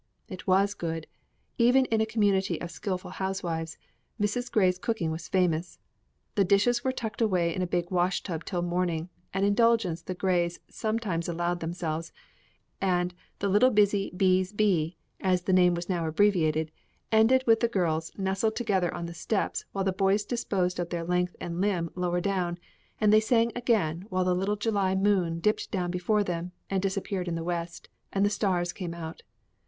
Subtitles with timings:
[0.27, 1.05] It was good;
[1.59, 3.77] even in a community of skilful housewives,
[4.19, 4.51] Mrs.
[4.51, 5.77] Grey's cooking was famous.
[6.33, 10.15] The dishes were tucked away in a big wash tub till morning an indulgence the
[10.15, 12.11] Greys sometimes allowed themselves
[12.81, 16.71] and "the little busy B's bee," as the name was now abbreviated,
[17.11, 21.03] ended with the girls nestled together on the steps, while the boys disposed of their
[21.03, 22.57] length of limb lower down,
[22.99, 27.27] and they sang again while the little July moon dipped down before them, and disappeared
[27.27, 29.21] in the west, and the stars came out.